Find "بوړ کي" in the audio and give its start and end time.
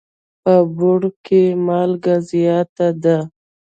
0.75-1.43